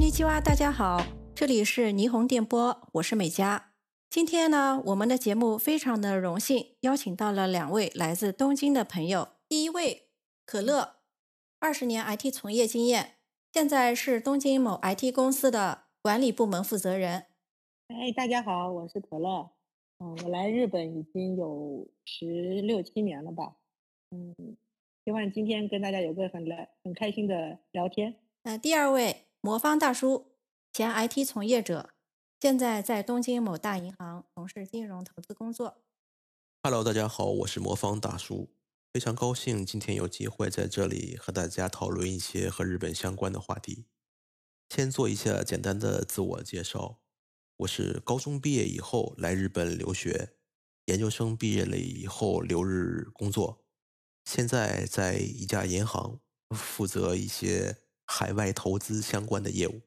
[0.00, 3.74] 尼基哇，大家好，这里是霓虹电波，我是美嘉。
[4.08, 9.28] 今天呢，我们的节目非常的荣幸，邀请到了两位来自东京的朋友。
[9.46, 10.08] 第一位，
[10.46, 10.96] 可乐，
[11.58, 13.16] 二十年 IT 从业经验，
[13.52, 17.26] 现在是东京某 IT 公司的管理部门负责人。
[17.88, 19.50] 哎，大家好，我是可乐。
[19.98, 23.56] 嗯，我来日本已经有十六七年了吧。
[24.12, 24.34] 嗯，
[25.04, 28.16] 希望今天跟大家有个很来很开心的聊天。
[28.44, 30.34] 那第二位，魔方大叔，
[30.70, 31.94] 前 IT 从业者，
[32.38, 35.82] 现在在东京某大银行从事金融投资工作。
[36.62, 38.50] Hello，大家好，我是魔方大叔，
[38.92, 43.86] 非常高兴今天有机会在这里和大家讨论一些和日本相关的话题。
[44.68, 47.00] 先做一下简单的自我介绍，
[47.56, 50.34] 我是高中毕业以后来日本留学，
[50.84, 53.64] 研究生毕业了以后留日工作，
[54.26, 57.78] 现在在一家银行负责一些
[58.10, 59.80] 海外投资相关的业务。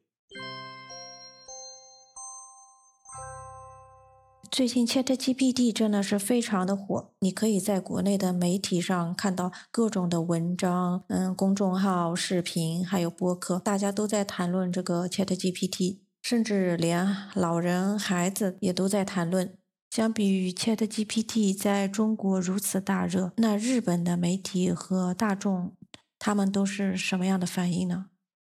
[4.50, 19.58] 最近 ChatGPT 真的是非常的火，你可以在国内的媒体上看到各种的文章、嗯，公众号、视频，还有播客，大家都在谈论这个 ChatGPT，甚至连老人、孩子也都在谈论。
[19.90, 25.76] 相比于 ChatGPT 在中国如此大热，那日本的媒体和大众
[26.20, 28.06] 他们都是什么样的反应呢？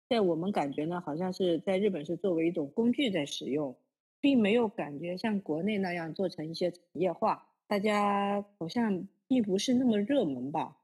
[0.08, 3.76] 在我们感觉呢，好像是在日本是作为一种工具在使用，
[4.20, 10.82] 并没有感觉像国内那样做成一些产业化，大家好像并不是那么热门吧。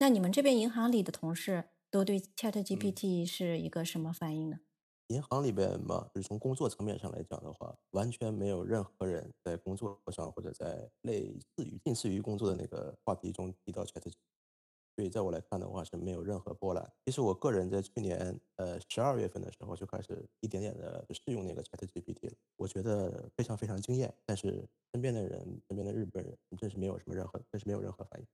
[0.00, 4.60] 那你们这边银行里的同事都对 ChatGPT 是一个什么反应呢？
[5.08, 14.12] 银行里边嘛，就是从工作层面上来讲的话，完全没有任何人在工作上或者在类似于近似于工作的那个话题中提到 ChatGPT，
[14.98, 16.92] 所以在我来看的话是没有任何波澜。
[17.06, 28.26] 其实我个人在去年呃十二月份的时候就开始一点点的试用那个 ChatGPT 了，我觉得非常非常惊艳，但是身边的人，身边的日本人真是没有什么任何，真是没有任何反应。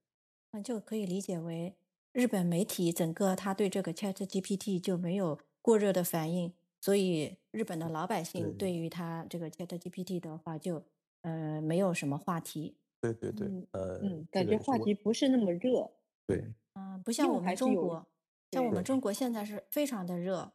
[0.52, 1.74] 那就可以理解为
[2.12, 10.82] 日本媒体整个他对这个 ChatGPT 就没有过热的反应，所以日本的老百姓对对于他这个 ChatGPT 的话就
[11.20, 15.90] 呃没有什么话题，对对对，嗯呃，嗯，感觉话题不是那么热。
[16.26, 16.42] 对。
[16.74, 18.06] 嗯、不像我们中国，
[18.52, 20.52] 像我们中国现在是非常的热，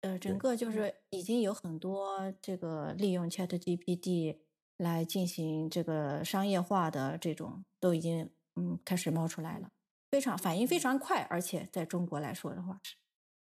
[0.00, 4.38] 呃，整个就是已经有很多这个利用 ChatGPT
[4.78, 9.70] 来进行这个商业化的这种都已经嗯开始冒出来了，
[10.10, 12.96] 非常反应非常快，而且在中国来说的话是。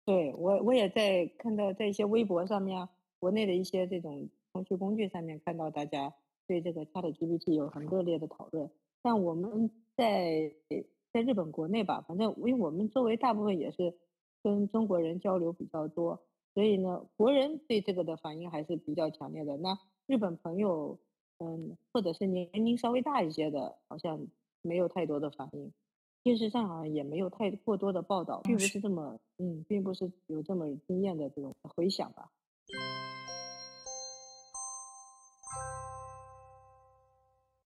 [0.07, 6.12] 对我，我也在看到在一些微博上面啊，国内的一些这种通讯工具上面看到大家
[6.47, 8.69] 对这个 ChatGPT 有很热烈的讨论。
[9.03, 10.53] 但我们在
[11.12, 13.94] 在日本国内吧，反正因为我们周围大部分也是
[14.43, 16.22] 跟中国人交流比较多，
[16.54, 19.56] 所以呢，国人对这个的反应还是比较强烈的。
[19.56, 20.98] 那日本朋友，
[21.38, 24.26] 嗯，或者是年龄稍微大一些的，好像
[24.62, 25.72] 没有太多的反应。
[26.22, 32.31] 电视上好像也没有太过多的报道，并不是是这么，嗯，并不是有这么惊艳的这种回响吧。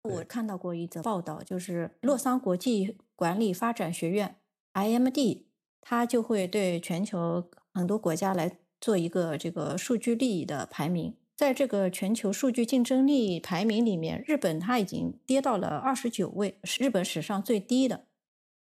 [0.04, 4.37] 我看到过一则报道，就是洛桑国际管理发展学院
[4.75, 5.47] （IMD），
[5.81, 11.16] 它就会对全球很多国家来做一个这个数据利益的排名。
[11.34, 18.06] 在这个全球数据竞争力排名里面，日本它已经跌到了二十九位，是日本史上最低的。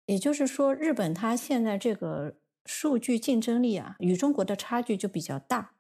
[0.07, 5.75] 也就是说，日本它现在这个数据竞争力啊，与中国的差距就比较大。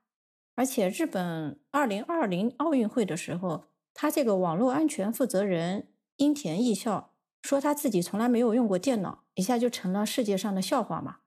[0.54, 3.64] 而且，日本二零二零奥运会的时候，
[3.94, 7.14] 他这个网络安全负责人樱田义孝
[7.48, 11.20] 说他自己从来没有用过电脑，一下就成了世界上的笑话嘛。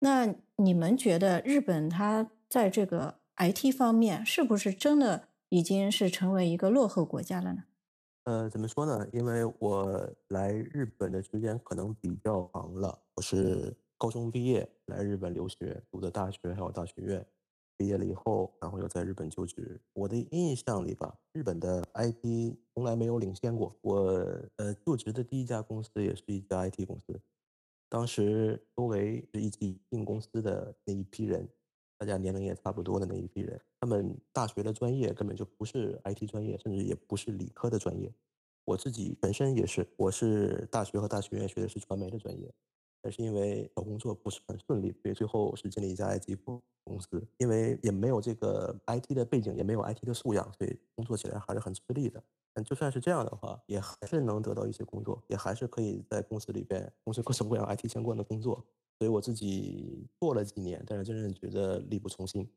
[0.00, 7.64] 那你们觉得日本它在这个 IT 方面是不是真的已经是成为一个落后国家了呢？
[8.24, 9.08] 呃，怎么说呢？
[9.14, 17.26] 因为我来日本的时间可能比较长了，我是高中毕业来日本留学，读的大学还有大学院，
[17.82, 19.80] 毕业了以后，然后又在日本就职。
[19.92, 23.76] 我的印象里吧，日本的 IT 从来没有领先过。
[23.80, 23.98] 我
[24.54, 27.20] 呃就职的第一家公司也是一家 IT 公司，
[27.88, 31.48] 当时周围是一起进公司的那一批人，
[31.98, 38.14] 大家年龄也差不多的那一批人，他们大学的专业根本就不是 IT 专业，甚至也不是理科的专业。
[38.64, 42.54] 我自己本身也是，我是大学和大学院学的是传媒的专业，
[43.02, 46.62] 但是因为找工作不是很顺利，所以最后是进了一家 IT 公
[47.00, 47.22] 司。
[47.38, 52.22] 因为也没有这个 IT 的背景，也没有 IT 的素养，所以工作起来还是很吃力的。
[52.54, 58.64] 但就算是这样的话，也还是能得到一些工作，也还是可以在公司里边从事各种各样 IT 相关的工作。
[58.98, 62.48] 所以我自己做了几年，但是真正觉得力不从心。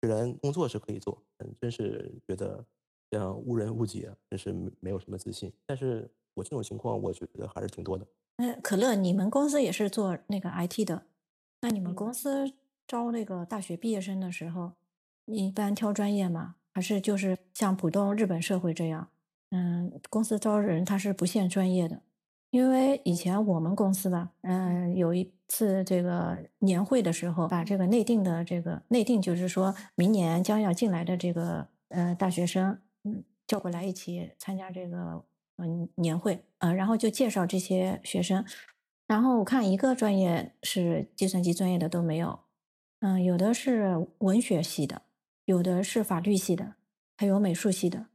[0.00, 2.64] 虽然工作是可以做，嗯，真是觉得
[3.10, 5.52] 这样误人误己，真是没有什么自信。
[5.66, 8.06] 但是我这种情况，我觉得还是挺多的。
[8.38, 11.02] 那可乐，你们公司也是做那个 IT 的，
[11.60, 12.52] 那你们嗯公司
[12.86, 14.72] 招那个大学毕业生的时候，
[15.26, 16.54] 你一般挑专业吗？
[16.72, 19.08] 还是就是像普通日本社会这样，
[19.50, 22.00] 嗯，公司招人他是不限专业的？
[22.50, 35.24] 因为以前我们公司吧，嗯，有一次这个年会的时候，把这个内定的这个内定，就是说明年将要进来的这个呃大学生，嗯，叫过来一起参加这个
[35.58, 38.44] 嗯年会，呃，然后就介绍这些学生，
[39.06, 42.40] 然后我看一个专业是计算机专业的都没有，
[43.00, 45.02] 嗯，有的是文学系的，
[45.44, 46.74] 有的是法律系的，
[47.16, 48.06] 还有美术系的。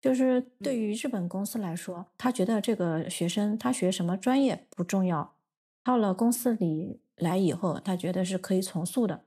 [0.00, 5.36] 就是对嗯于日本公司来说，他觉得这个学生他学什么专业不重要，
[5.84, 9.24] 到了公司里来以后，他觉得是可以重塑的。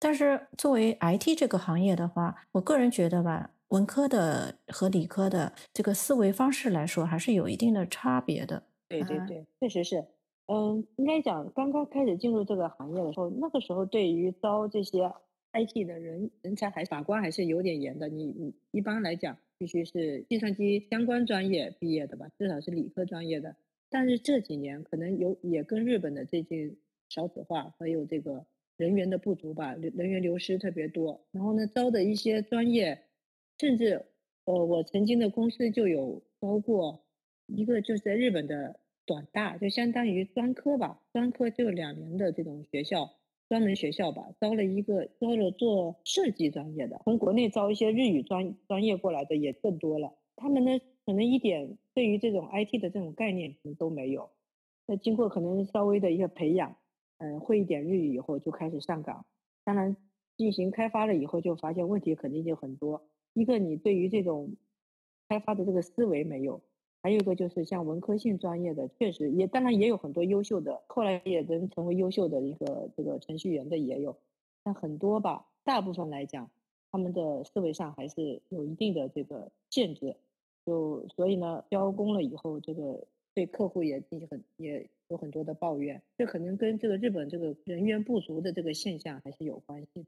[0.00, 8.56] 但是作为 IT 这个行业的话，我个人觉得吧，文科的和理科的这个思维方式来说，还是有一定的差别的。
[8.58, 10.04] 嗯对对对，确实是。
[10.46, 15.12] 嗯，应该讲刚刚开始进入这个行业的时候，那个时候对于招这些
[15.52, 18.08] IT 的人人才还把关还是有点严的。
[18.08, 23.56] 你你一般来讲必须是计算机相关专业毕业的吧，至少是理科专业的。
[23.90, 26.78] 但是这几年可能有也跟日本的最近
[27.08, 28.46] 少子化还有这个
[28.76, 31.26] 人员的不足吧，人人员流失特别多。
[31.32, 33.02] 然后呢，招的一些专业，
[33.58, 34.06] 甚至
[34.44, 37.04] 呃，我曾经的公司就有招过
[37.46, 43.14] 一个就是在日本的短大，就相当于专科吧，专科就两年的这种学校，
[43.48, 50.14] 专门学校吧，招了一个招了做设计专业的，从国内招一些日语专专业过来的也更多了。
[50.36, 54.30] 他们呢，可能一点对于这种 IT 的这种概念可能都没有。
[54.86, 56.76] 那经过可能稍微的一个培养，
[57.18, 59.24] 嗯、会一点日语以后就开始上岗。
[59.64, 59.96] 当然，
[60.36, 63.08] 进行开发了以后，就发现问题肯定就很多。
[63.36, 64.56] 一个你对于这种
[65.28, 66.62] 开发的这个思维没有，
[67.02, 74.16] 还有一个就是像文科性专业的，确实也当然也有很多优秀的，后来也能成为优秀的一个这个程序员的也有，
[74.64, 76.50] 但很多吧，大部分来讲，
[76.90, 80.16] 他们的思维上还是有一定的这个限制。
[80.64, 90.06] 就所以呢，交工了以后，这个对客户也进行很也有很多的抱怨，这可能跟这个日本这个人员不足的这个现象还是有关系。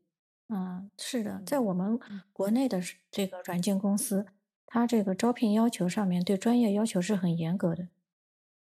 [0.48, 2.80] 嗯，是的，嗯在我们嗯国内的
[3.10, 4.26] 这个软件公司，
[4.66, 7.84] 它这个招聘要求上面对专业要求是很严格的。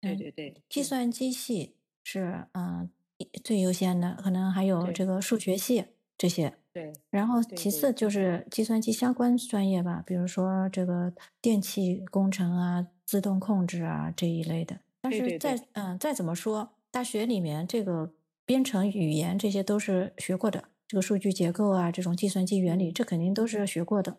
[0.01, 5.85] 嗯，对对对，计算机系是嗯一最优先的，可能还有这个数学系
[6.17, 6.53] 这些。
[6.73, 11.11] 对然后其次就是计算机相关专业吧，比如说这个
[11.41, 14.77] 电气工程啊、自动控制啊这一类的。
[15.01, 18.13] 但是对对对再嗯再怎么说，大学里面这个
[18.45, 24.17] 编程语言这些都是学过的，这个数据结构啊，这种计算机原理，嗯这肯定都是学过的。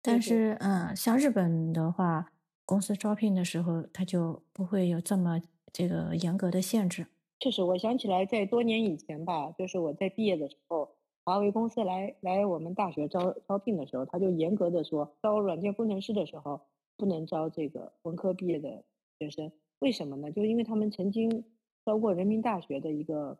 [0.00, 2.32] 但是嗯，像日本的话，
[2.64, 5.42] 公司招聘的时候，它就不会有这么
[5.72, 7.06] 这个严格的限制。
[7.40, 10.88] 确实，我想起来，在多年以前吧，就是我在毕业的时候，
[11.24, 16.60] 华为公司来来我们大学招招聘的时候，他就严格的说，招软件工程师的时候
[16.96, 18.84] 不能招这个文科毕业的
[19.18, 19.50] 学生。
[19.80, 20.30] 为什么呢？
[20.30, 21.44] 就是因为他们曾经
[21.84, 23.36] 招过人民大学的一个呃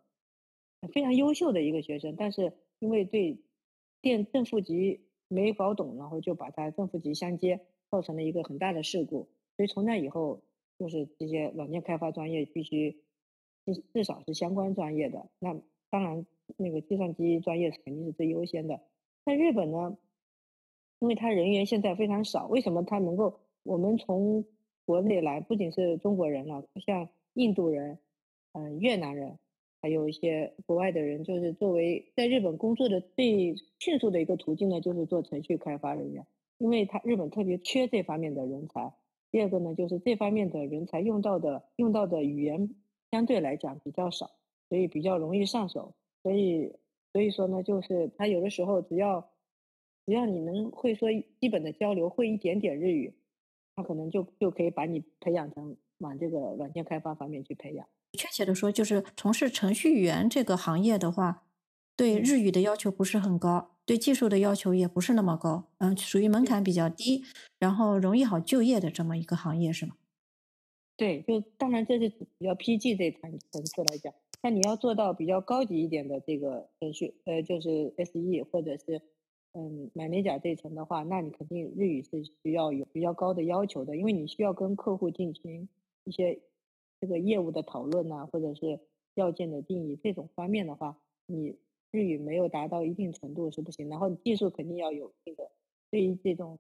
[0.93, 3.39] 非常优秀的一个学生，但是因为对
[4.01, 9.29] 电正负极没搞懂，然后就把它正负极相接，造成了一个很大的事故。
[9.57, 10.43] 所以从那以后，
[10.79, 13.03] 就是这些软件开发专业必须
[13.67, 15.29] 至至少是相关专业的。
[15.39, 18.81] 那当然，那个计算机专业肯定是最优先的。
[19.25, 19.99] 在日本呢，
[21.01, 23.41] 因为它人员现在非常少，为什么它能够？
[23.65, 24.47] 我们从
[24.87, 27.99] 国内来，不仅是中国人了，像印度人、
[28.53, 29.39] 嗯、越南人，
[29.81, 36.27] 还有一些国外的人，就是作为在日本工作的最迅速的一个途径呢，就是做程序开发人员，
[36.59, 38.93] 因为他日本特别缺这方面的人才。
[39.31, 42.75] 第二个呢，就是这方面的人才用到的用到的语言
[43.11, 44.31] 相对来讲比较少，
[44.69, 45.95] 所以比较容易上手。
[46.23, 46.75] 所以
[47.13, 49.31] 所以说呢，就是他有的时候只要
[50.07, 51.09] 只要你能会说
[51.39, 53.15] 基本的交流，会一点点日语，
[53.77, 57.87] 他可能就就可以把你培养成往这个软件开发方面去培养。
[58.17, 61.45] 确切的说，就是从事程序员这个行业的话，
[61.97, 67.25] 对嗯日语的要求不是很高，对技术的要求也不是那么高，嗯，属于门槛比较低，
[67.59, 69.97] 然后容易好就业的这么一个行业，是吗？
[70.97, 74.12] 对，就当然这是比较 PG 这一层层次来讲，
[74.43, 79.00] 那你要做到比较高级一点的这个程序，呃，就是 SE 或者是
[79.53, 85.69] 嗯买美甲这一层的话，那你肯定日语是需要有比较高的要求的，因为你需要跟客户进行
[86.03, 86.41] 一些
[87.00, 88.81] 这个业务的讨论呐、或者是
[89.14, 91.57] 要件的定义这种方面的话，你
[91.90, 95.50] 日语没有达到一定程度是不行，然后技术肯定要有这个
[95.90, 96.59] 对于这种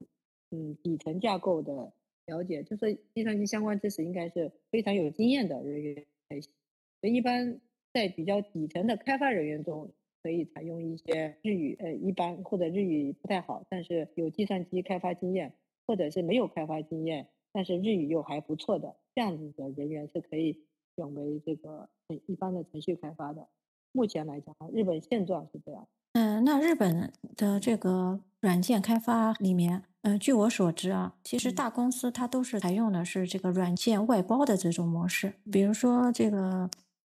[0.50, 1.92] 嗯底层架构的
[2.26, 6.52] 了解，就是计算机相关知识应该是非常有经验的人员才行。
[7.00, 7.60] 所以一般
[7.92, 9.90] 在比较底层的开发人员中，
[10.22, 15.54] 可以采用一些日语呃一般或者日语不太好，但是有计算机开发经验，
[15.86, 20.56] 或者是没有开发经验，但是日语又还不错的这样子的人员是可以
[20.94, 21.88] 选为这个
[22.28, 23.48] 一般的程序开发的。
[23.90, 25.88] 目前来讲，日本现状是这样。
[26.12, 35.34] 嗯，那日本的这个软件开发里面，嗯，据我所知啊，其实大公司它都是采用的是这个软件外包的这种模式。
[35.50, 36.70] 比如说这个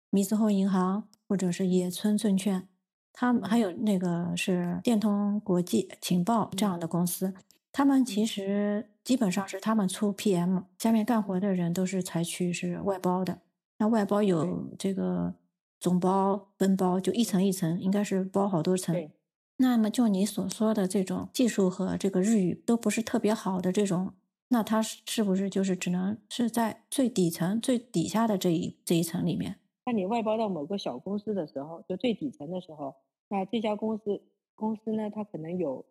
[0.10, 2.70] 米兹后银行，或者是野村证券，
[3.12, 7.34] 他们还有那个是电通国际情报这样的公司，
[7.80, 13.40] 他们其实基本上是他们出 PM，下面干活的人都是采取是外包的。
[13.78, 15.36] 那外包有这个。
[15.80, 19.10] 总包、分包就一层一层，应该是包好多层。
[19.56, 24.12] 那么就你所说的这种技术和这个日语都不是特别好的这种，
[24.50, 29.56] 那他是不是就是只能是在最底层、最底下的这一这一层里面？
[29.86, 32.96] 那你外包到某个小公司的时候，就最底层的时候，
[33.30, 34.22] 那这家公司
[34.56, 35.86] 公司呢，它可能有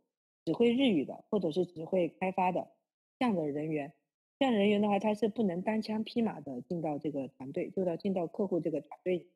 [0.49, 2.73] 只会日语的，或者是只会开发的
[3.19, 3.93] 这样的人员。
[4.39, 9.27] 这样的人员的话，他是不能单枪匹马的进到这个团队，就要进到客户这个团队。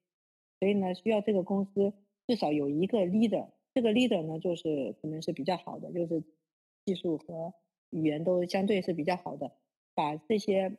[0.59, 1.92] 所以呢，需要这个公司
[2.26, 6.25] 至少有一个 leader，这个 leader 呢，就是可能是比较好的，就是
[6.87, 7.52] 技术和
[7.90, 9.52] 语言都相对是比较好的，
[9.95, 10.78] 把这些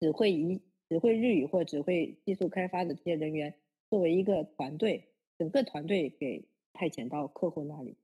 [0.00, 3.52] 只会一只会日语或只会技术开发的这些人员
[3.90, 7.98] 作为一个团队，整个团队给派遣到客户那里。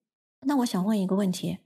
[0.47, 1.59] 那我想问一个问题，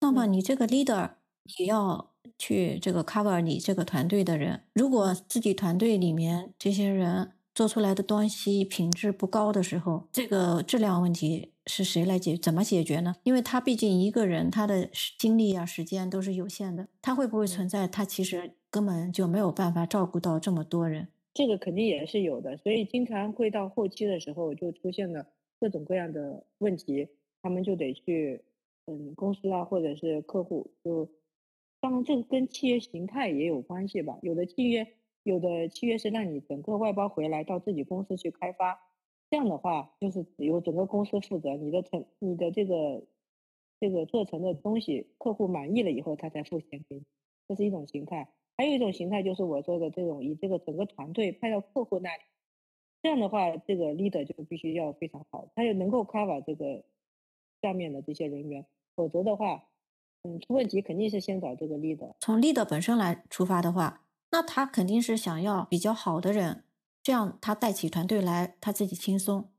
[0.00, 1.10] 那么你这个 leader
[1.58, 7.32] 也要去这个 cover 你这个团队的人，如果自己团队里面这些人。
[7.52, 12.36] 做出来的东西品质不高的时候，这个质量问题是谁来解？
[12.36, 13.16] 怎么解决呢？
[13.24, 17.88] 因为他毕竟一个人，他的精力啊、时间都是有限的，他会不会存在？
[17.88, 21.08] 他其实根本就没有办法照顾到这么多人。
[21.34, 25.26] 这个肯定也是有的，所以经常会到后期的时候就出现了
[25.58, 27.08] 各种各样的问题，
[27.42, 28.42] 他们就得去
[28.86, 31.08] 嗯公司啊，或者是客户，就
[31.80, 34.86] 当然这个跟契约形态也有关系吧，有的契约。
[35.22, 38.80] 有的契约是让你整个外包回来到自己公司去开发，
[39.28, 43.04] 这样的话就是由整个公司负责，你的成你的这个
[43.78, 47.04] 这个做成的东西，客户满意了以后他才付钱给你，
[47.46, 48.32] 这是一种形态。
[48.56, 52.22] 还有一种形态就是我说的这种以这个整个团队派到客户那里，
[53.02, 56.82] 这样的话这个 leader 就必须要非常好，他就能够 cover 这个
[57.62, 59.64] 下面的这些人员，否则的话，
[60.22, 62.14] 嗯，出问题肯定是先找这个 leader。
[62.20, 64.02] 从 leader 本身来出发的话。
[64.32, 66.62] 那他肯定是想要比较好的人，
[67.02, 69.50] 这样他带起团队来，他自己轻松。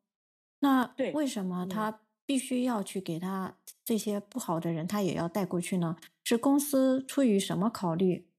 [0.62, 5.98] 那为什么他必须要去给他这些不好的人，他也要带过去呢？
[6.24, 8.30] 是公司出于什么考虑，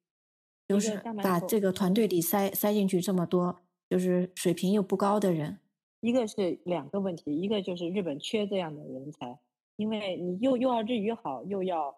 [0.67, 5.59] 就是把这个团队里塞塞进去这么多，就是水平又不高的人？
[6.01, 9.39] 一个是两个问题，一个就是日本缺这样的人才，
[9.83, 11.93] 因为你又又要日语好，又要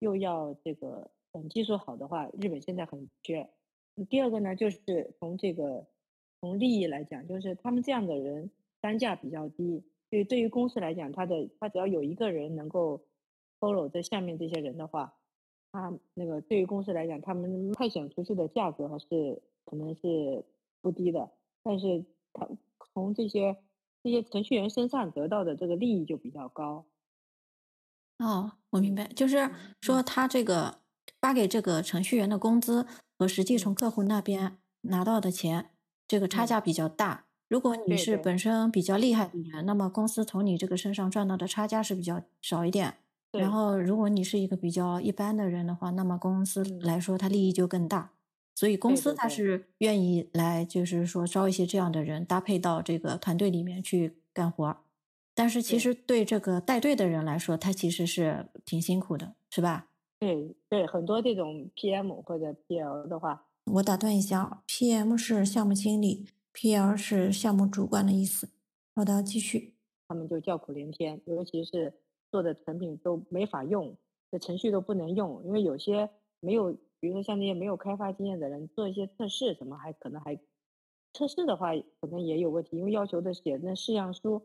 [0.00, 3.48] 又要这个嗯技术好的话，日本现在很缺。
[4.10, 5.86] 第二个呢，就是从这个
[6.40, 13.00] 从利益来讲，就是他们这样的人单价比较低，所以对于公司来讲，他的他只要有一个人能够
[13.60, 15.14] follow 在下面这些人的话，
[15.70, 20.44] 他那个对于公司来讲，他们派遣出去的价格还是可能是
[20.80, 21.30] 不低的，
[21.62, 22.48] 但是他
[22.92, 23.56] 从这些
[24.02, 26.84] 这些程序员身上得到的这个利益就比较高。
[28.18, 30.80] 哦，我明白，就是说他这个
[31.20, 32.86] 发给这个程序员的工资。
[33.20, 35.70] 和实际从客户那边拿到的钱，
[36.06, 37.24] 这个差价比较大。
[37.48, 42.98] 如果你是本身比较厉害的人，那么公司从你这个身上赚到的差价是比较少一点。
[43.32, 48.12] 然后，如果你是一个比较一般的人的话，那么公司来说，它利益就更大。
[48.54, 54.76] 所以公司它是愿意来，就是说招一些这样的人搭配到这个团队里面去干活。
[55.38, 59.86] 但是其实对这个带队的人来说，他其实是挺辛苦的，是吧？
[60.18, 68.48] 对对，很多这种 PM 或者 PL 的话，我打断一下，PM 是项目经理，PL 是项目主管的意思。
[68.96, 69.74] 好的，继续。
[70.08, 71.94] 他们就叫苦连天，尤其是
[72.32, 73.96] 做的成品都没法用，
[74.32, 80.36] 这程序都不能用，因为有些没有，比如说像那些没有开发经验的人做一些测试，什么还可能还
[81.12, 81.68] 测试的话，
[82.00, 84.42] 可能也有问题，因为要求的写那试样书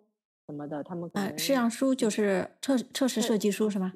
[0.47, 3.93] 什么的，他们呃，试样书就是测测试设计书是吗？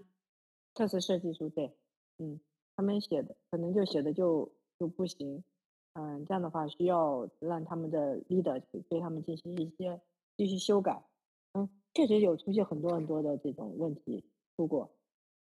[0.73, 1.75] 测试设计书对，
[2.19, 2.39] 嗯，
[2.75, 5.43] 他们写的可能就写的就就不行，
[5.93, 9.99] 嗯，这样的话需要让他们的 leader 对他们进行一些
[10.37, 11.03] 继续修改，
[11.53, 14.23] 嗯，确实有出现很多很多的这种问题
[14.55, 14.91] 出过，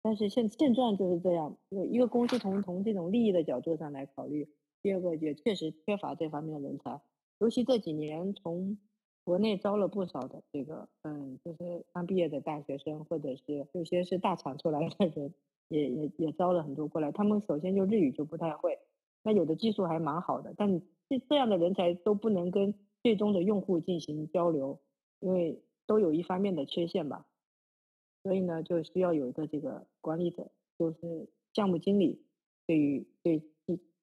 [0.03, 4.49] 但是现现状就是这样，有一个公司从从这种利益的角度上来考虑，
[4.83, 7.01] 第二个也确实缺乏这方面的人才，
[7.39, 8.77] 尤其这几年从
[9.25, 15.33] 国内招了不少的这个，嗯，就是刚毕业的大学生，或者是有些是大厂出来的人，
[15.69, 17.13] 也也也招了很多过来。
[17.13, 18.79] 他们首先就日语就不太会，
[19.23, 24.81] 那有的技术还蛮好的，但这这样的人才都不能跟最终的用户进行交流，
[25.21, 27.27] 因为都有一方面的缺陷吧。
[28.25, 32.25] 所以呢，就需要有一个这个管理者，就是项目经理，
[32.67, 33.43] 对于对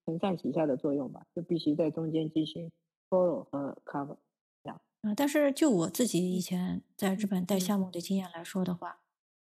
[0.06, 2.72] 承上启下的作用吧，就必须在中间进行
[3.10, 4.18] follow 和 cover。
[5.02, 9.00] 嗯，但是就我自己以前在日本带项目的经验来说的话，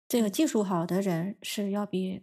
[0.08, 2.22] 这个技术好的人是要比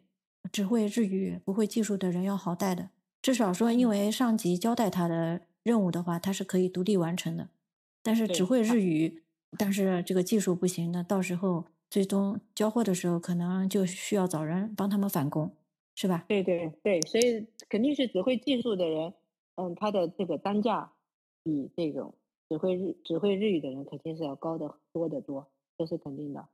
[0.52, 2.90] 只会日语不会技术的人要好带的。
[3.22, 7.50] 至少说，因为上级交代他的任务的话，他是可以独立完成的。
[8.02, 9.24] 但是只会日语，
[9.58, 15.56] 但是这个技术不行的，到时候最终交货的时候，可能就需要找人帮他们返工，
[15.96, 16.26] 是吧？
[16.28, 19.14] 对对对，所以肯定是只会技术的人，
[19.56, 20.94] 嗯，他的这个单价
[21.44, 22.16] 比这种。
[22.50, 26.50] 只会日只会日语的人肯定是要高的多得多，这是肯定的。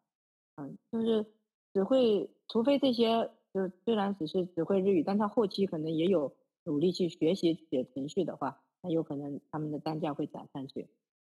[0.58, 1.25] 嗯，就是
[1.74, 6.36] 只会，除非这些就虽然只是只会日语，但他后期可能也有
[6.66, 10.90] 努力去学习写程序的话，那有可能他们的单价会涨上去。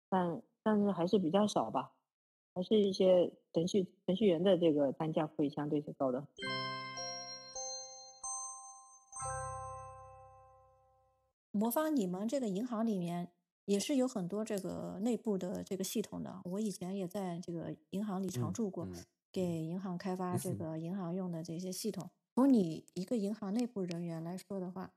[0.09, 1.91] 但但是还是比较少吧，
[2.55, 6.27] 还是一些程序程序员的这个单价会相对是高的。
[11.51, 13.34] 魔方，你们这个银行里面。
[13.65, 16.41] 也是有很多这个内部的这个系统的。
[16.45, 18.87] 我以前也在这个银行里常驻过，
[19.31, 22.09] 给银行开发这个银行用的这些系统。
[22.33, 24.93] 从你一个银行内部人员来说的话，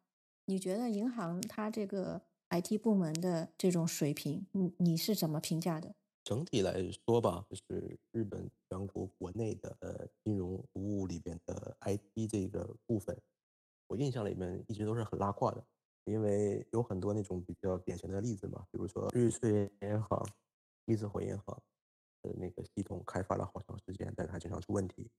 [0.46, 5.94] 你觉得银行它这个 IT 部门的这种水平，你你是怎么评价的？
[6.24, 6.74] 整体来
[7.06, 13.18] 说吧，就是日本全国国内的呃金融服务里边的 IT 这个部分，
[13.86, 15.64] 我印象里面一直都是很拉胯的。
[16.08, 20.26] 因为有很多那种比较典型的例子嘛，比如说日翠银行、
[20.86, 21.62] 一字火银行
[22.22, 25.10] 的那个系统开发了好长时间，但是还经常出问题。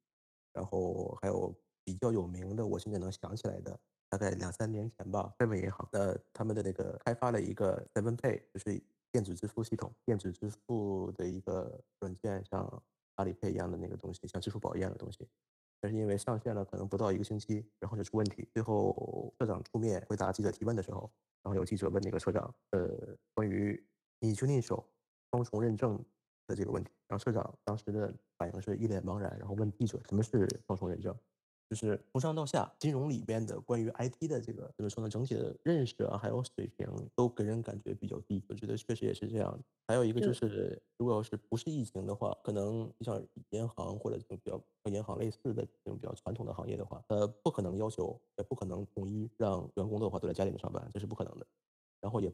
[0.51, 12.83] 然后还有比较有名的，我现在能想起来的，大概两三年前吧日本银行的他们的那个开发了一个 seven pay，就是电子支付系统，电子支付的一个软件，像
[13.15, 15.27] 阿里 pay 一样的那个东西，像支付宝一样的东西。
[15.81, 18.47] 但是因为上线了，可能不到一个星期，然后就出问题。
[18.53, 21.11] 最后社长出面回答记者提问的时候，
[21.43, 22.89] 然后有记者问那个社长，呃，
[23.33, 23.81] 关于
[24.19, 24.85] 你就那手
[25.31, 26.03] 双重认证
[26.47, 31.15] 的这个问题，然后社长当时的反应是一脸茫然，然后问记者什么是双重认证。
[31.69, 35.09] 就是从上到下，金融里边的关于 IT 的这个怎么说呢？
[35.09, 38.43] 整体的认识啊，还有水平都给人感觉比较低。
[38.49, 39.57] 我觉得确实也是这样。
[39.87, 51.45] 还有一个就是，如果要是不是疫情的话，可能像银行或者这种比较和银行类似的这种比较传统的行业的话，呃，不可能要求，也不可能统一让员工的话都在家里面上班，这是不可能的。
[52.01, 52.33] 然后也，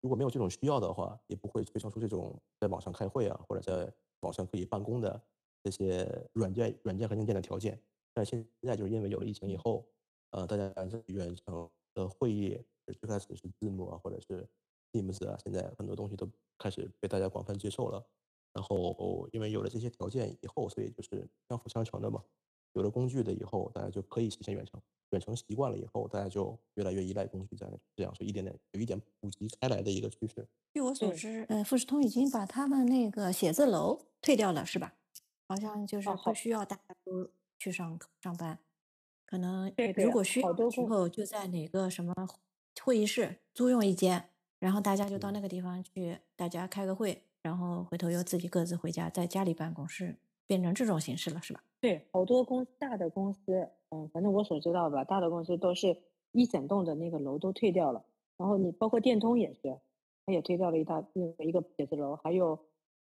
[0.00, 3.92] 如果没有这种需要的话，也不会推销出这种在网上开会啊，或者在
[4.22, 5.22] 网上可以办公的
[5.62, 7.80] 这些软件、软件和硬件的条件。
[8.14, 9.86] 但现在就是因为有了疫情以后，
[10.30, 14.48] 呃，大家这远程的会议最开始是字幕啊，或者是
[14.92, 18.04] Teams 啊，现在很多东西都开始被大家广泛接受了。
[18.52, 22.22] 然后因为有了这些条件以后，所以就是相辅相成的嘛。
[22.74, 24.80] 有了工具的以后，大家就可以实现远程。
[25.10, 30.48] 远程习惯了以后，大家就越来越依赖工具，这样这样是一点点有一点普及开来的一个趋势。
[30.72, 34.94] 据我所知，呃，富士通已经把他们那个写字楼退掉了，是吧？
[35.48, 37.30] 好像就是不需要大家都。
[37.62, 38.58] 去上上班，
[39.24, 42.12] 可能如果需要的时候，就在哪个什么
[42.82, 51.62] 会议室租用一间，然后大家就到那个地方去，大家开个会，然后回头又自己各自回家，在家里办公室，变成这种形式了，是吧？
[51.80, 55.96] 对，好多公大的公司，嗯，反正我所知道吧，大的公司都是
[56.32, 58.04] 一整栋的那个楼都退掉了，
[58.36, 59.78] 然后你包括电通也是，
[60.26, 61.04] 它也退掉了一大
[61.38, 62.58] 一个写字楼，还有。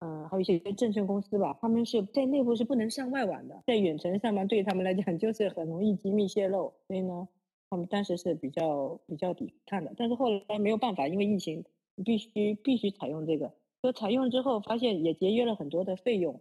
[0.04, 7.28] 嗯，还有一些证券公司吧，他们是在内部是不能上外网的，在远程上班对他们来讲 就是很容易机密泄露，所以呢，
[7.70, 9.94] 他们当时是比较比较抵抗的。
[9.96, 11.64] 但是后来没有办法，因为疫情，
[12.04, 13.52] 必须必须采用这个。
[13.80, 16.40] 说采用之后发现也节约了很多的费用。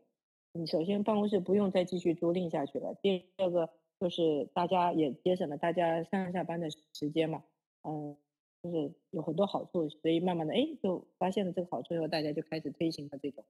[0.53, 3.69] 你首先办公室不用再继续租赁下去了，第二个
[3.99, 7.43] 就是大家也节省了大家上下班的时间嘛，
[7.83, 8.17] 嗯。
[8.63, 13.43] 就是有很多好处，所以慢慢的，哎，就发现了这个好处以后，大家就开始推行了这种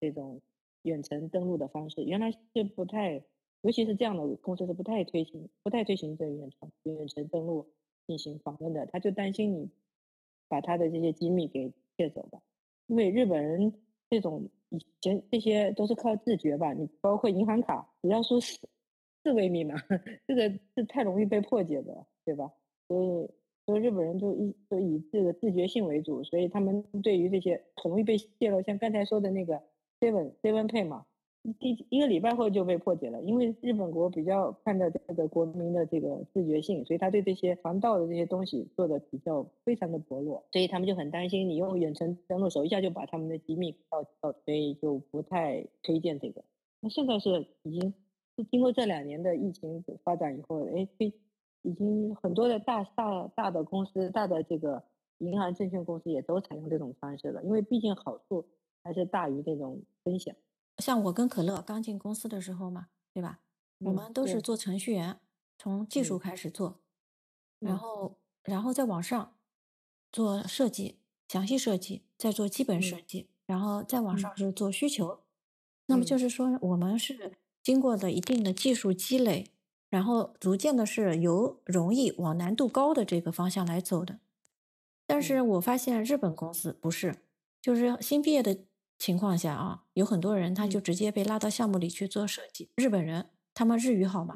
[0.00, 0.40] 这种
[0.82, 2.02] 远程登录的方式。
[2.04, 3.22] 原来是不太，
[3.62, 7.68] 尤其是这样的公司是不太推行，不太推行这远程远程登录
[8.06, 8.86] 进行访问的。
[8.86, 9.70] 他就担心你
[10.48, 12.40] 把他的这些机密给窃走吧，
[12.86, 13.72] 因为日本人
[14.10, 18.58] 这种以前这些都是靠自觉吧，你包括银行卡，只要说四
[19.22, 19.76] 四位密码，
[20.26, 22.52] 这个是太容易被破解的，对吧？
[22.88, 23.30] 所以，
[23.68, 29.60] 所以日本人就以就以这个自觉性为主，所以他们对于这些很容易被泄露，像刚才说的那个
[30.00, 31.04] Seven Seven Pay 嘛。
[31.60, 46.42] 第一个礼拜后就被破解了，因为日本国比较看到这个国民的这个自觉性，所以他对这些防盗的这些东西做的比较非常的薄弱，所以他们就很担心你用远程登录手一下就把他们的机密盗到，所以就不太推荐这个。
[46.80, 47.94] 那现在是已经
[48.36, 50.88] 是经过这两年的疫情发展以后，哎，
[51.68, 54.82] 已经很多的大大大的公司、大的这个
[55.18, 58.48] 银行、证券公司也都采用这种方式了，因为毕竟好处
[58.82, 60.34] 还是大于这种分享。
[60.78, 63.40] 像我跟可乐刚进公司的时候嘛，对吧？
[63.80, 65.20] 我们都是做程序员，
[65.58, 66.80] 从技术开始做，
[67.58, 69.34] 然后然后再往上
[70.10, 70.96] 做设计、
[71.28, 75.20] 详细设计，再做基本设计，然后再往上是做需求。
[75.86, 79.50] 那么就是说，我们是经过了一定的技术积累，
[79.88, 84.18] 然后逐渐的是由容易往难度高的这个方向来走的。
[85.06, 87.16] 但是我发现日本公司不是，
[87.60, 88.58] 就是新毕业的。
[89.00, 92.68] 情况下啊，有很多人他就直接被拉到项目里去做设计。
[92.74, 94.34] 日本人他们日语好嘛，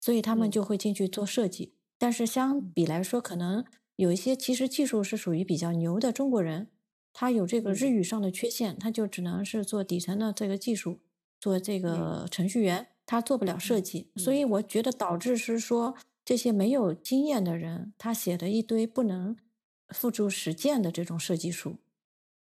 [0.00, 1.74] 所以他们就会进去做设计。
[1.96, 6.72] 但是相比来说，可能有一些其实技术是属于比较牛的中国人，
[7.12, 10.98] 他有这个日语上的缺陷，他就只能是做底层的这个技术，
[11.38, 14.08] 做这个程序员，他做不了设计。
[14.14, 19.36] 所以我觉得导致是说这些没有经验的人，他写的一堆不能
[19.88, 21.76] 付诸实践的这种设计书。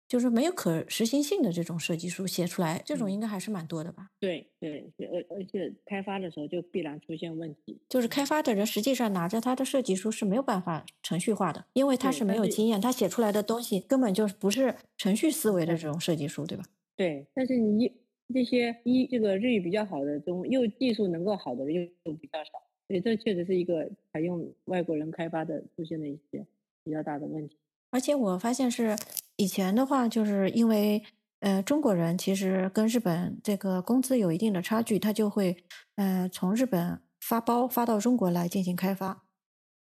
[0.09, 4.09] 就是没有可实行性的这种设计书写出来，这种应该还是蛮多的吧？
[4.19, 7.79] 对对，而而且开发的时候就必然出现问题。
[7.91, 16.65] 就是开发的人实际上拿着他的设计书是没有办法程序化的，因为他是没有经验，他写出来的东西根本就不是程序思维的这种设计书，对吧？
[16.97, 17.93] 对，但是你
[18.33, 22.51] 这些一这个日语比较好的中，又技术能够好的又又比较少，
[22.87, 26.47] 所以这确实是一个采用外国人开发的出现的一些
[26.85, 27.57] 比较大的问题。
[27.91, 28.97] 而且我发现是。
[29.41, 31.01] 以前的话，就是因为，
[31.39, 35.57] 呃，中国人其实跟日本这个工资有一定的差距，他就会，
[35.95, 39.23] 呃，从日本发包发到中国来进行开发。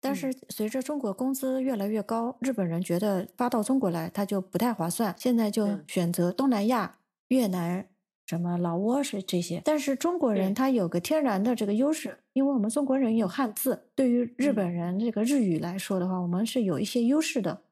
[0.02, 7.88] 但是随着中国工资越来越高，日本人觉得发到中国来他就不太划算，现在就选择东南亚、越南、
[8.26, 9.62] 什么老挝是这些。
[9.66, 17.64] 但是中国人他有个天然的这个优势，因为我们中国人有汉字，对于日本人这个日语来说的话，我们是有一些优势的，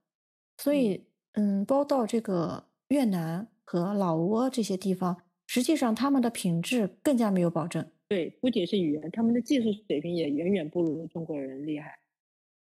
[0.57, 1.05] 所以。
[1.35, 7.89] 嗯，包到这个越南和老挝这些地方，实际上他们的品质更加没有保证。
[8.09, 11.99] 对，不仅是语言，他们的技术水平也远远不如中国人厉害。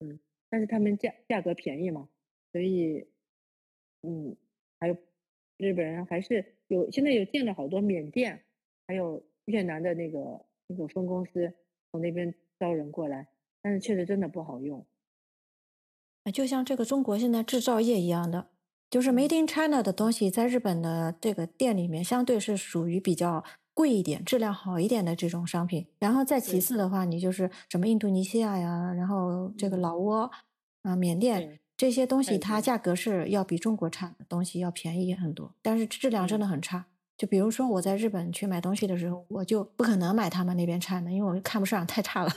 [0.02, 0.19] 嗯，
[0.50, 2.10] 但是他们价价格便宜嘛，
[2.52, 3.08] 所以，
[4.02, 4.36] 嗯，
[4.82, 4.97] 还有
[5.56, 8.43] 日本人还是有，现在有建了好多缅甸，
[8.88, 11.53] 还有越南的那个那个分公司
[11.91, 13.27] 从那边招人过来，
[13.62, 14.86] 但是确实真的不好用。
[16.34, 18.47] 就像这个中国现在制造业一样的。
[18.89, 25.88] 就是 Made in China 的东西，在日本的这个店里面，相对是属于比较贵一点、质量好一点的这种商品。
[25.99, 30.32] 然后再其次的话，你就是什么印度尼西亚呀，然后这个老挝
[30.84, 36.87] 啊、缅甸这些东西，它价格是要比中国产的东西要便宜很多，但是质量真的很差。
[37.15, 42.31] 就比如说我在日本去买东西的时候，我就不可能买他们那边产的，因为我看不上，太差了。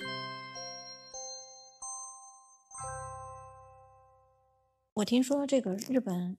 [4.93, 6.37] 我听说这个日本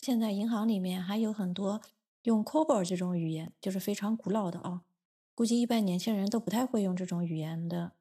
[0.00, 1.80] 现在银行里面还有很多
[2.22, 4.82] 用 COBOL 这种语言，就是非常古老的啊，
[5.34, 7.94] 估计一般年轻人都不太会用这种语言的。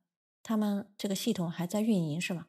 [0.43, 2.45] 他们这个系统还在运营是吗？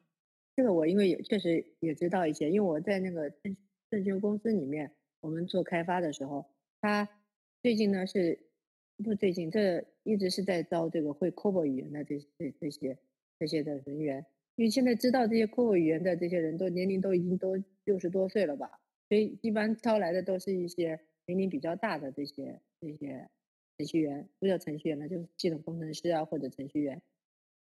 [0.59, 3.57] 这个我因为也确实也知道一些，因为我在那个证
[3.93, 4.91] 证券公司里面，
[5.21, 6.45] 我们做开发的时候，
[6.81, 7.09] 他
[7.63, 8.37] 最近呢是
[9.05, 12.99] 不最近，这一直是在招这个会 COBOL 语言的这这这些
[13.39, 14.27] 这些的人员。
[14.57, 23.29] 因为现在知道这些客户语言的这些人都年龄都已经都六十多岁了吧，所以一般招来的都是一些年龄比较大的这些这些
[23.79, 27.01] 程序员，不叫程序员了，就是系统工程师啊或者程序员。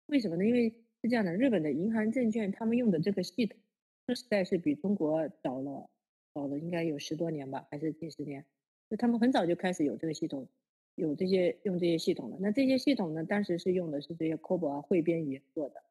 [0.08, 0.44] 为什么呢？
[0.44, 3.58] 因为是这样的，日本的银行证券他们用的这个系统，
[4.06, 5.90] 说实在是比中国早了
[6.34, 8.46] 早了应该有十多年吧，还是近十年？
[8.90, 10.48] 就他们很早就开始有这个系统，
[10.96, 12.38] 有这些用这些系统了。
[12.40, 15.84] 那这些系统呢，当时是用的是这些 COBOL 啊汇编语言做的，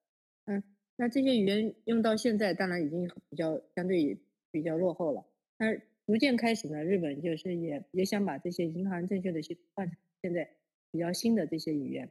[0.46, 0.62] 嗯。
[0.98, 4.18] 那这些语言用到现在，当然已经比较相对
[4.50, 5.26] 比较落后了。
[5.58, 10.48] 那逐渐开始呢，日本就是也也想把这些银行证券的系统换成现在
[10.90, 12.08] 比较新的这些语言，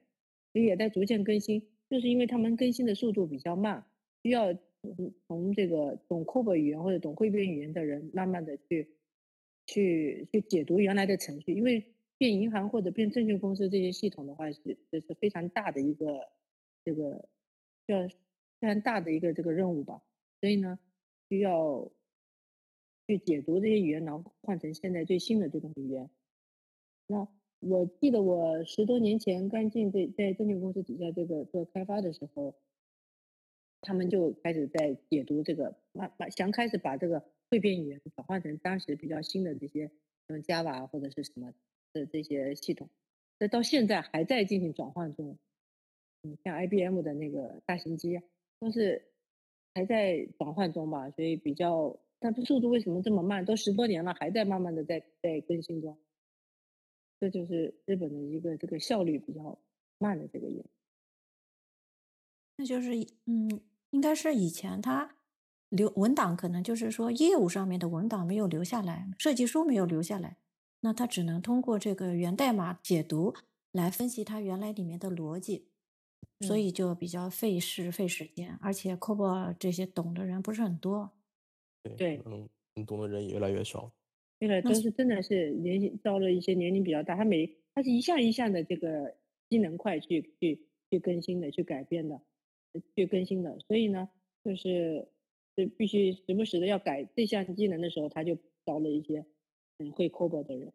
[0.53, 1.67] 所以也在逐渐更新。
[1.89, 3.85] 就是因为他们更新的速度比较慢，
[4.23, 4.53] 需要
[5.27, 8.89] 从这个懂 COBOL 语言或者懂汇编语言的人慢慢的去
[9.65, 16.29] 去去解读原来的程序，因为变银行或者变证券公司这些系统的话，是这是非常大的一个
[16.83, 17.27] 这个
[17.87, 18.07] 要
[18.59, 20.01] 非常大的一个这个任务吧，
[20.39, 20.79] 所以呢，
[21.29, 21.91] 需要
[23.07, 26.09] 去解读这些语言，然后换成现在最新的这种语言。
[27.07, 27.27] 那
[27.67, 32.53] 我记得我十多年前刚进这在证券公司底下这个做开发的时候，
[33.81, 39.89] 他们就开始在解读这个，把把想开始把这个汇编语言转换成当时比较新的这些，
[40.27, 41.51] 像 Java 或者是什么
[41.91, 42.87] 的这些系统，
[43.39, 45.39] 那到现在还在进行转换中。
[46.21, 48.21] 嗯，像 IBM 的那个大型机
[48.59, 49.05] 都是
[49.73, 53.43] 还在转换中吧，所以比较，但是速度为什么这么慢？
[53.43, 55.97] 都十多年了，还在慢慢的在在更新中。
[57.19, 59.57] 这就是日本的一个这个效率比较
[59.97, 60.65] 慢的这个原因。
[62.57, 62.91] 那就是
[63.25, 65.15] 嗯，应该是以前他
[65.69, 70.37] 留文档，可能就是说业务上面的文档没有留下来，设计书没有留下来，
[70.81, 73.33] 那他只能通过这个源代码解读
[73.71, 75.69] 来分析它原来里面的逻辑。
[76.41, 81.09] 所以就比较费事费时间，而且 COBOL 这些懂的人不是很多。
[81.95, 82.49] 对，嗯，
[82.85, 83.89] 懂的人也越来越少。
[84.39, 89.15] 那个都是真的是年龄到了一些年龄比较大，他每他是一项一项的这个
[89.49, 92.21] 技能块去去去更新的，去改变的，
[92.95, 93.59] 去更新的。
[93.67, 94.09] 所以呢，
[94.43, 95.07] 就是
[95.55, 99.25] 就必须时不时的要改这项技能的时候，他就招了一些
[99.79, 100.73] 嗯会 COBOL 的人。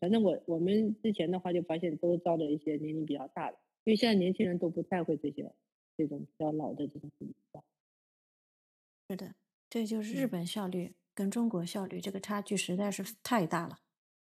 [0.00, 3.58] 反正我我们之前的话就发现都招了一些年龄比较大的。
[3.84, 5.52] 因为现在年轻人都不太会这些
[5.96, 7.10] 这种比较老的这种。
[9.08, 9.34] 是的，
[9.70, 13.78] 这就是日本效率跟中国效率这个差距实在是太大了，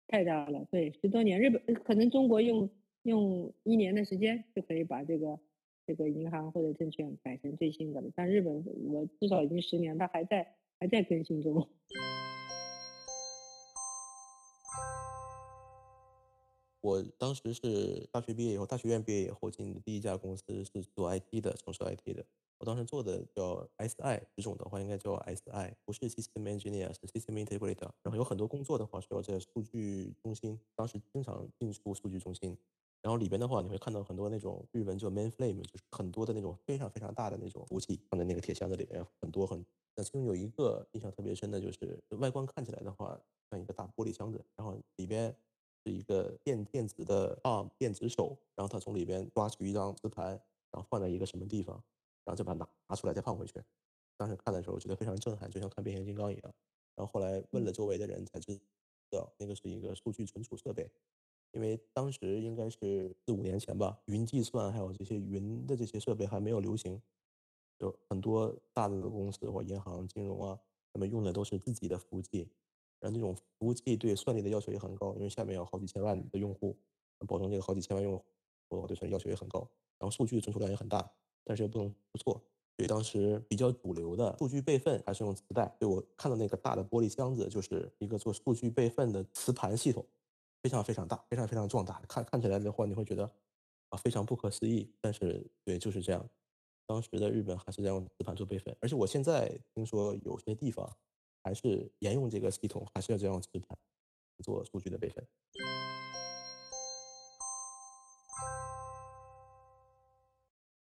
[0.10, 0.68] 太大了。
[0.70, 2.70] 对，十多年，日本可能中国用
[3.04, 5.40] 用一年的时间就可以把这个
[5.88, 11.66] 这个银行或者证券改成最新的了，但日本我至少已经十年，它还在还在更新中。
[16.82, 22.26] 我当时是大学毕业以后，大学院毕业以后进的第一家公司是做 IT 的，从事 IT 的。
[22.58, 27.92] 我当时做的叫 SI，这种的话应该叫 SI，不是 System Engineer，是 System Integrator。
[28.02, 32.58] 然后有很多工作的话需要在数据中心，当时经常进出数据中心。
[33.02, 39.64] 然后里边的话你会看到很多那种日文叫 Mainframe，就是很多的那种非常非常大的那种服务器放在那个铁箱子里面，很多很。
[39.96, 43.20] 那其中有一个印象特别深的就是外观看起来的话
[43.52, 45.36] 像一个大玻璃箱子，然后里边。
[45.86, 50.30] 是一个电电子的 arm 电子手，然后他从里边抓取一张磁盘，
[50.72, 51.76] 然后放在一个什么地方，
[52.24, 53.62] 然后再把拿拿出来再放回去。
[54.18, 56.54] 当时看的时候觉得非常震撼，就像看变形金刚一样。
[56.96, 58.60] 然后后来问了周围的人才知
[59.10, 60.90] 道，那个是一个数据存储设备。
[61.54, 67.02] 因为当时应该是四五年前吧，云计算还有这些云的这些设备还没有流行，
[67.78, 70.58] 就很多大的公司或银行、金融啊，
[70.94, 72.48] 他们用的都是自己的服务器。
[73.02, 76.78] 然后这种服务器对算力的要求也很高，因为下面有好几千万的用户，
[77.28, 78.16] 保证这个好几千万用
[78.70, 79.68] 户对算力要求也很高。
[79.98, 81.12] 然后数据存储量也很大，
[81.44, 82.34] 但是又不能不错。
[82.78, 85.76] 所以当时比较主流的数据备份还是用磁带。
[85.80, 90.06] 对我看到那个大的玻璃箱子，就是一个做数据备份的磁盘系统，
[90.64, 92.02] 非常非常大，非常非常壮大。
[92.08, 93.24] 看看起来的话，你会觉得
[93.90, 94.92] 啊非常不可思议。
[95.02, 96.28] 但是对，就是这样。
[96.88, 100.88] 当时的日本还是在用磁盘做备份，而且我现在听说有些地方。
[101.44, 103.78] 还是沿用这个系统，还是要这样磁盘
[104.44, 105.28] 做数据的备份。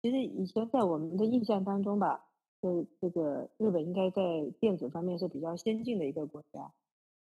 [0.02, 2.28] 其实以前在我们的印象当中吧，
[2.62, 4.22] 就这个日本应该在
[4.60, 6.72] 电子方面是比较先进的一个国家，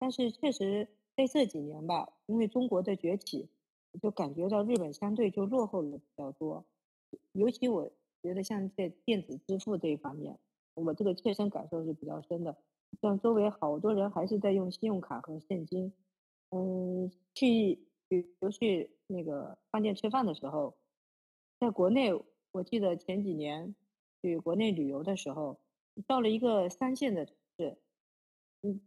[0.00, 3.48] 但是确实在这几年吧，因为中国的崛起，
[4.02, 6.64] 就感觉到日本相对就落后了比较多。
[7.32, 7.88] 尤其我
[8.20, 10.38] 觉得像在电子支付这一方面，
[10.74, 12.56] 我这个切身感受是比较深的。
[13.00, 15.92] 像周围好多人还是在用信用卡和现金，
[16.50, 20.76] 嗯，去比如去那个饭店吃饭的时候，
[21.58, 22.12] 在国内，
[22.52, 23.74] 我记得前几年
[24.20, 25.58] 去国内旅游的时候，
[26.06, 27.78] 到了一个三线的城市，
[28.62, 28.80] 嗯，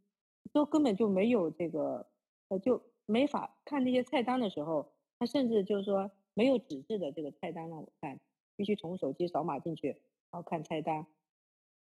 [0.53, 2.07] 都根本就没有这个，
[2.49, 8.19] 呃，就没法看那些菜单的时候，他甚至就是说没有纸质的这个菜单让我看，
[8.55, 9.97] 必须从手机扫码进去，然
[10.31, 11.07] 后看菜单。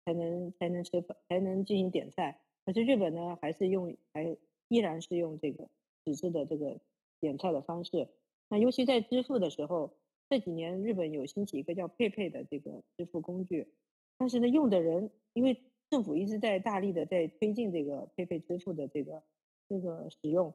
[0.04, 2.40] 才能才能吃，才能进行点菜。
[2.64, 4.36] 可是日本呢，还是用还
[4.68, 5.68] 依然是用这个
[6.04, 6.78] 纸质的这个
[7.20, 8.08] 点菜的方式。
[8.48, 9.96] 那尤其在支付的时候，
[10.28, 13.74] 这几年日本有兴起一个叫佩佩的这个支付工具。
[14.18, 15.60] 但是呢，用的人因为
[15.90, 19.22] 政府一直在大力的在推进这个佩佩支付的这个
[19.68, 20.54] 这个使用，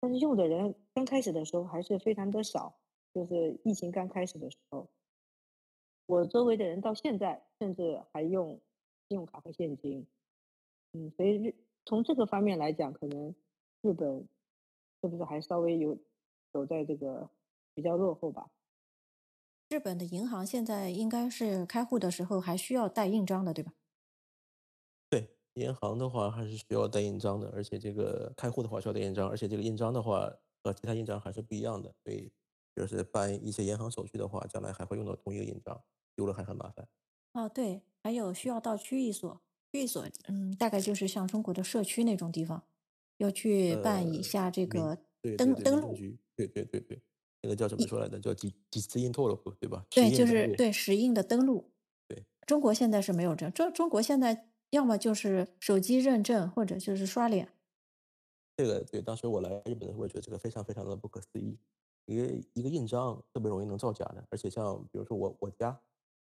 [0.00, 2.76] 但是用的人刚开始的时候还是非常的少。
[3.14, 4.88] 就是疫情刚开始的时候。
[6.06, 8.60] 我周围的人到现在甚至还用
[9.08, 10.06] 信用卡和现金，
[10.92, 11.54] 嗯，所以日
[11.86, 13.34] 从这个方面来讲，可能
[13.82, 14.26] 日本
[15.00, 15.98] 是不是还稍微有
[16.52, 17.28] 走在这个
[17.74, 18.50] 比较落后吧？
[19.70, 23.72] 日本的银行现在应该是开户的时候还需要带印章的，对吧？
[25.08, 30.30] 对，银行的话还是需要带印章的，而且这个开户的话需要带印章，而且这个印章的话
[30.62, 32.30] 和其他印章还是不一样的，所以
[32.76, 35.82] 就是办一些银行手续的话，将来还会用到同一个印章，
[36.14, 36.88] 丢了还很麻烦。
[37.32, 39.40] 哦，对，还有需要到区域所，
[39.72, 42.64] 区域所，嗯，大概就是像中国的社区那种地方，
[43.18, 44.98] 要去办一呃，下这个
[45.36, 45.94] 登登录。
[46.36, 47.00] 对对对对，
[47.42, 48.18] 那个叫怎么说来着？
[48.20, 49.84] 叫几几次印透了，对吧？
[49.90, 51.70] 对，就是对石印的登录。
[52.08, 52.24] 对。
[52.46, 57.48] 中国现在是没有这，中中国现在要么就是手机认证，或者就是刷脸。
[58.56, 61.58] 这个对，当时我来日本的时候，我觉得这个非常非常的不可思议。
[62.06, 65.80] 一个一个印章特别容易能造假的，而且像比如说我我家，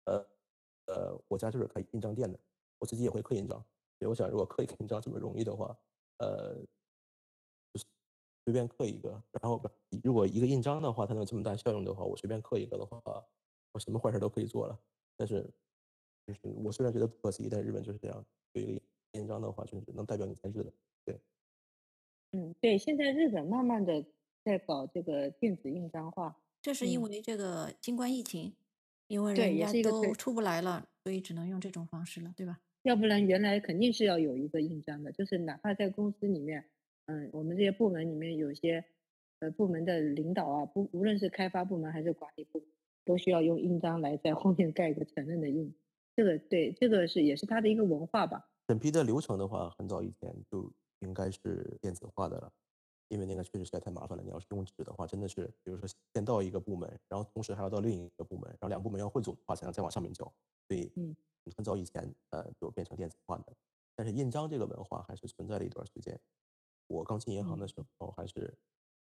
[0.08, 0.26] 呃
[0.94, 2.38] 呃，我家就是开印章店的，
[2.78, 3.58] 我自己也会刻印章。
[3.98, 5.76] 所以我想，如果刻一个印章这么容易的话，
[6.18, 6.54] 呃，
[7.72, 7.84] 就是
[8.44, 9.60] 随便刻一个，然后
[10.02, 13.02] 如果一个印章的话，它能有这么大效用的话，我随便刻一个的话，
[13.72, 14.80] 我什么坏事都可以做了。
[15.16, 15.42] 但是，
[16.26, 18.80] 就是我虽然觉得不可思议，但是日本就是这样，有一个
[19.12, 20.72] 印章的话，就是能代表你在日的。
[21.04, 21.20] 对，
[22.32, 24.04] 嗯，对，现在日本慢慢的
[24.44, 28.54] 在搞这个电子印章化，这是因嗯，为这个新冠疫情，
[29.08, 32.60] 因为对，人家也是一个推，都出不来了，所以只能用这种方式了，对吧？
[32.82, 36.64] 要不然原来肯定是要有一个印章的，就是哪怕在公司里面，
[37.06, 38.84] 嗯，我们这些部门里面有些
[39.40, 42.68] 呃部门的领导啊，不无论是开发部门还是管理部门，
[43.04, 45.74] 都需要用印章来在后面盖一个承认的印。
[46.14, 48.48] 这个对，这个是也是他的一个文化吧。
[48.68, 52.52] 审批的流程的话，很早以前就应该是电子化的了，
[53.08, 54.22] 因为那个确实实在太麻烦了。
[54.22, 60.24] 你要是用纸的话，真的是，比如说先到一个部门，然后同时还要到另一个部门，然后两个部门要汇总的话，才能再往上面交。
[60.68, 61.16] 所以嗯
[61.56, 63.56] 很早以前，呃，就变成电子化的。
[63.96, 66.18] 但是印章这个文化还是存在了一段时间。
[66.86, 68.56] 我刚进银行的嗯时候，还是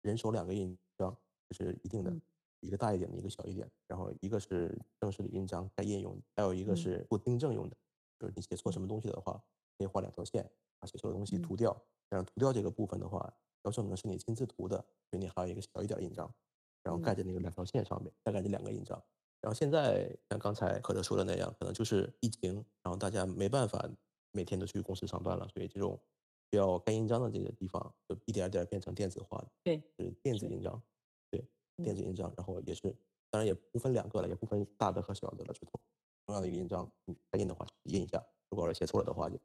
[0.02, 1.16] 人手两个印章，
[1.48, 2.20] 这是一定的，嗯
[2.60, 3.70] 一个大一点的，一个小一点。
[3.86, 7.76] 然后一个是正式的印章盖印用的，还有一个嗯是做订正用的，
[8.18, 9.42] 就是你写错什么东西的话，
[9.78, 11.74] 可以画两条线，把写错的东西嗯涂掉。
[12.08, 13.34] 但是涂掉这个部分的话，
[13.64, 14.77] 要证明是你亲自涂的，
[15.11, 16.33] 所以你还有一个小一点印章，
[16.83, 17.16] 然后盖嗯。
[17.16, 19.03] 在那个两条线上面，再盖这两个印章。
[19.40, 23.87] 然后现在像刚才可乐说的那样，可能就是疫情，然后大家没办法
[24.33, 26.00] 每天都去公司上班了，所以这种
[26.50, 30.83] 需要盖印章的这个地方，就一点儿点变成电子化的，对，是电子，印章，
[31.31, 31.40] 对，
[31.77, 31.96] 电嗯。
[31.96, 32.83] 子印章，然后也是，
[33.31, 35.81] 当然也不分两个了，也不分大的和小的了，就同
[36.27, 39.38] 同样的一个印章，你盖印的话印一下，如果是写错了的话，就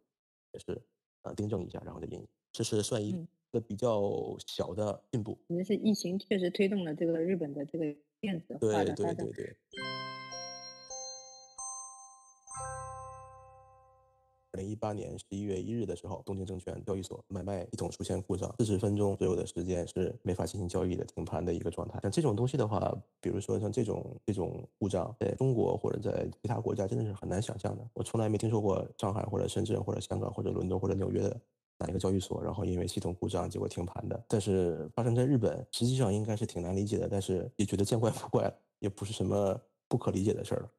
[0.53, 0.81] 也是
[1.23, 4.01] 呃订正一下，然后再印，这是算一嗯，个比较
[4.47, 5.37] 小的进步。
[5.47, 7.85] 可能是疫情确实推动了这个日本的这个
[8.19, 9.15] 电子化对的发展。
[9.15, 9.55] 对对对。
[14.51, 21.99] 二零一八年十一月一日的时候，东京证券交易所买卖系统出现故障，四十分钟左右的时间是没法进行交易的，停盘的一个状态。
[22.01, 27.87] 像这种东西的话，比如说像这种这种故障，在中国或者在其他国家真的是很难想象的。
[27.93, 31.39] 我从来没听说过上海或者深圳或者香港或者伦敦或者纽约的
[31.79, 34.25] 哪一个交易所，然后因为系统故障结果停盘的。
[34.27, 40.71] 但是发生在日本，实际上应该是挺难理解的，但是也觉得见怪不怪了，也不是什么不可理解的事儿了。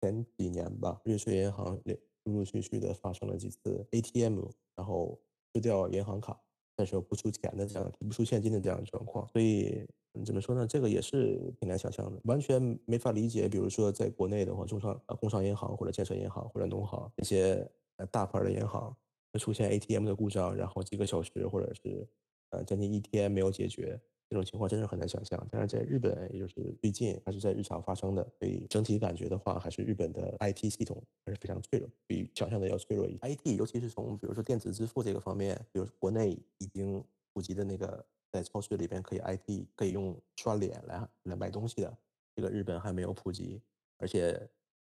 [0.00, 4.40] 前几年吧，瑞士银行也陆陆续续的发生了几次 ATM，
[4.76, 5.18] 然后
[5.54, 6.38] 吃掉银行卡，
[6.76, 9.86] 但是又不出钱的这样不出现金的这样的状况，所以
[10.26, 10.66] 怎么说呢？
[10.66, 13.48] 这个也是挺难想象的，完全没法理解。
[13.48, 18.94] 比如说在国内的话，中商呃工商银行或者建设银行或者农行这些呃大牌的银行
[19.38, 22.06] 出现 ATM 的故障，然后几个小时或者是
[22.50, 25.48] 呃将近一天没有解决，这种情况真是很难想象。
[25.50, 33.18] 但是在日本，也就是最近还是在日常发生的，所以整体感觉的话，还是日本的 IT 系统还是非常脆弱，比想象的要脆弱一些。
[33.22, 41.98] IT 尤其是从比如说电子支付这个方面，比如国内已经普及的那个在超市里边可以 IT 可以用刷脸来来买东西的，
[42.34, 43.60] 这个日本还没有普及，
[43.98, 44.48] 而且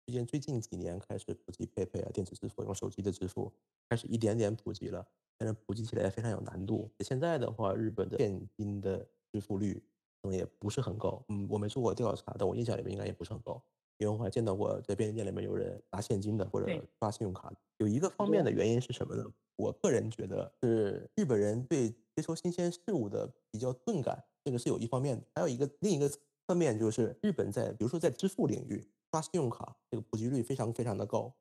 [0.06, 3.52] 最近最近几年开始普及 PayPay 啊电子支付，用手机的支付
[3.88, 5.06] 开始一点点普及了。
[5.38, 6.90] 但是普及起来非常有难度。
[7.00, 9.82] 现在的话，日本的现金的支付率
[10.20, 11.24] 可能也不是很高。
[11.28, 13.62] 嗯，我没做过调查，但我印象里面应该也不是很高。
[13.96, 16.66] 因为我还见到过在便利店里面有人拿现金的或者，
[16.98, 17.56] 刷信用卡的。
[17.78, 19.24] 有一个方，面的原因是什么呢？
[19.56, 25.24] 我个人觉得是日本人对接受新鲜事物的比较钝感，这个是有一方面的。
[25.34, 31.34] 还有一个另一个侧面就是日本在比如说在支付领域刷信用卡这个普及率非常非常的高。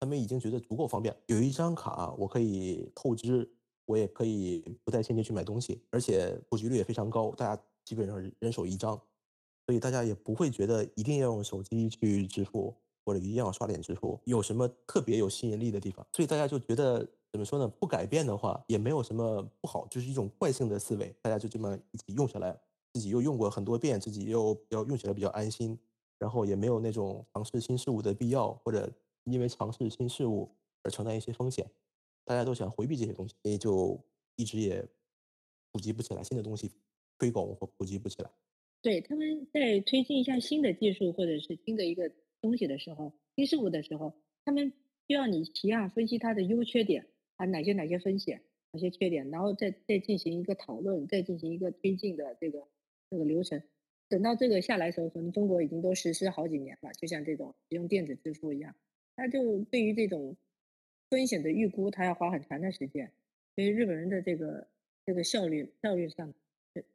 [0.00, 3.48] 他们已经觉得足够方便，有一张卡我可以透支，
[3.84, 9.00] 我也可以不带现金去买东西，而且普及率也非常高，大家基本上人手一张，
[9.66, 17.68] 所以大家也不会觉得一定要用手机去支付，或者一定要刷脸支付，有什么特别有吸引力的地方，所以大家就觉得怎么说呢？
[17.68, 22.58] 不改变的话，也没有什么不好，就是一种惯性的思维，大家就这么一起用下来，
[22.92, 25.78] 自己又用过很多遍，自己又要用起来比较安心，
[26.22, 28.88] 然后也没有那种尝试新事物的必要，或者
[29.24, 30.48] 因为尝试新事物
[30.84, 31.68] 而承担一些风险，
[32.24, 34.00] 大家都想回避这些东西，所以就
[34.36, 34.86] 一直也
[35.72, 36.70] 普及不起来新的东西，
[37.18, 38.30] 推广或普及不起来。
[38.80, 42.08] 对，他们在推进一项新的技术或者是新的一个
[42.40, 44.12] 东西的时候，新事物的时候，
[44.44, 44.72] 他们
[45.08, 47.08] 需要你提案分析它的优缺点。
[47.36, 48.40] 啊，哪些哪些风险，
[48.72, 52.68] 哪些缺点，然后再再进行一个讨论，再进行一个推进的这个
[53.10, 53.60] 这个流程。
[54.12, 58.74] 等到这个下来的时候，可能中国已经都实施好几年了，就像这种使用电子支付一样，
[59.16, 60.36] 他就对于这种
[61.08, 63.10] 风险的预估，他要花很长的时间。
[63.56, 64.68] 所以日本人的这个
[65.06, 66.30] 这个效率效率上，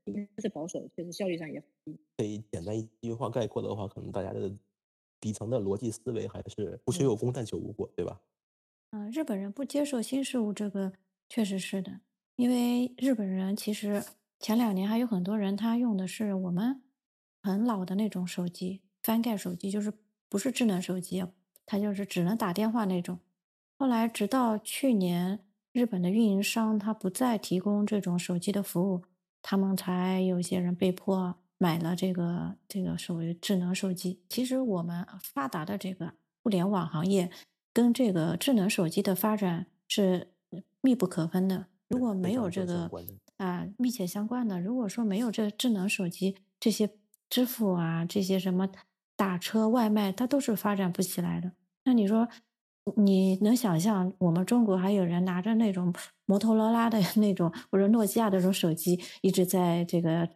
[0.05, 1.99] 应该是保守，确实效率上也很低。
[2.17, 4.55] 可以简单一句话概括的话，可能大家的
[5.19, 8.21] 底层的逻辑思维还是不求有功，但求无过，对吧？
[8.91, 10.93] 嗯，日本人不接受新事物，这个
[11.27, 12.01] 确实是的。
[12.35, 14.03] 因为日本人其实
[14.39, 16.83] 前两年还有很多人，他用的是我们
[17.47, 19.93] 很老的那种手机，翻盖手机，就是
[20.27, 21.23] 不是智能手机，
[21.65, 23.19] 它就是只能打电话那种。
[23.79, 25.39] 后来直到去年，
[25.71, 29.03] 日本的运营商他不再提供这种手机的服务，
[29.41, 34.19] 他们才有些人被迫买了这个这个所谓智能手机。
[34.27, 37.31] 其实我们发达的这个互联网行业。
[37.73, 40.33] 跟这个智能手机的发展是
[40.81, 41.67] 密不可分的。
[41.89, 42.89] 如果没有这个
[43.37, 44.59] 啊，密切相关的。
[44.59, 46.89] 如果说没有这智能手机，这些
[47.29, 48.69] 支付啊，这些什么
[49.15, 51.51] 打车、外卖，它都是发展不起来的。
[51.83, 52.27] 那你说，
[52.95, 55.93] 你能想象我们中国还有人拿着那种
[56.25, 60.29] 摩托罗拉的 那种或者诺基亚的这种手机，一直在这个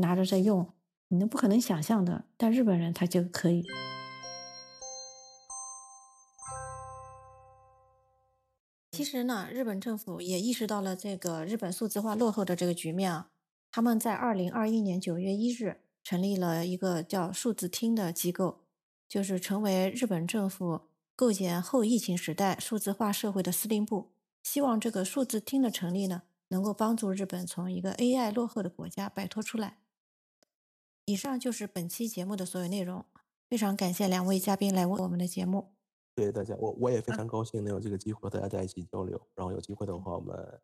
[0.00, 0.72] 拿着在用？
[1.08, 2.24] 你都不可能想象的。
[2.36, 3.64] 但日本人他就可以。
[8.90, 13.28] 其实呢，日本政府也意识到了这个日本数字化落后的这个局面啊。
[13.70, 18.60] 他们在二零二一年九月一日成立了一个叫数字厅的机构，
[19.08, 20.82] 就是成为日本政府
[21.16, 24.12] 构建后疫情时代数字化社会的司令部。
[24.44, 29.78] 希望这个数字厅的成立呢，能够帮助日本从一个 AI 落后的国家摆脱出来。
[31.06, 33.04] 以上就是本期节目的所有内容，
[33.50, 35.72] 非常感谢两位嘉宾来我们的节目。
[36.14, 39.20] 谢谢大家，我我也非常高兴能有这个机会和大家在一起交流。
[39.34, 40.60] 然后有机会的话，我们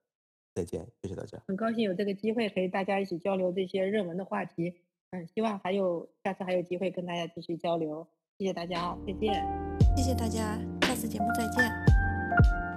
[0.54, 0.88] 再见。
[1.02, 4.76] 谢谢大家，很高兴有这个机会和大家一起交流这些热门的话题。
[5.12, 8.06] 嗯，希望还有下次还有机会跟大家继续交流。
[8.38, 9.34] 谢谢大家，再见。
[9.94, 12.71] 谢谢大家，下次节目再见。